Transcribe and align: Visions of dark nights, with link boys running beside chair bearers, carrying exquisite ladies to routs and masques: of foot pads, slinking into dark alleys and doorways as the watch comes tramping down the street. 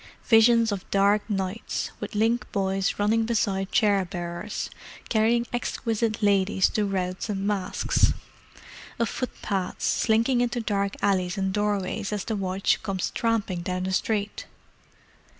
Visions 0.25 0.71
of 0.71 0.89
dark 0.89 1.21
nights, 1.29 1.91
with 1.99 2.15
link 2.15 2.51
boys 2.51 2.95
running 2.97 3.23
beside 3.25 3.71
chair 3.71 4.03
bearers, 4.03 4.71
carrying 5.09 5.45
exquisite 5.53 6.23
ladies 6.23 6.69
to 6.69 6.85
routs 6.87 7.29
and 7.29 7.45
masques: 7.45 8.11
of 8.97 9.07
foot 9.07 9.39
pads, 9.43 9.83
slinking 9.83 10.41
into 10.41 10.59
dark 10.59 10.95
alleys 11.03 11.37
and 11.37 11.53
doorways 11.53 12.11
as 12.11 12.25
the 12.25 12.35
watch 12.35 12.81
comes 12.81 13.11
tramping 13.13 13.61
down 13.61 13.83
the 13.83 13.93
street. 13.93 14.47